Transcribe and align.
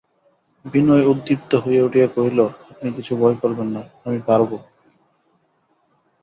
বিনয় 0.65 1.05
উদ্দীপ্ত 1.07 1.51
হইয়া 1.55 1.83
উঠিয়া 1.83 2.07
কহিল, 2.07 2.39
আপনি 2.71 2.87
কিচ্ছু 2.91 3.13
ভয় 3.15 3.35
করবেন 3.41 3.67
না– 3.75 3.89
আমি 4.05 4.19
পারব। 4.27 4.51